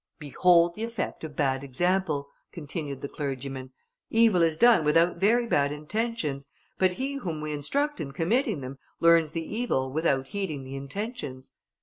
[0.17, 3.71] "Behold the effect of bad example!" continued the clergyman;
[4.09, 8.77] "evil is done without very bad intentions, but he whom we instruct in committing it,
[8.99, 11.51] learns the evil without heeding the intentions.